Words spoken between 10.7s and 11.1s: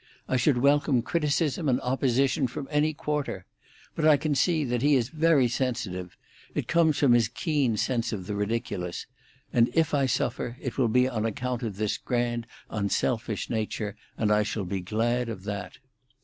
will be